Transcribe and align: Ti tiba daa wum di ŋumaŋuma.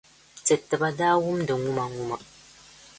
Ti 0.45 0.55
tiba 0.67 0.89
daa 0.99 1.15
wum 1.23 1.39
di 1.47 1.53
ŋumaŋuma. 1.63 2.17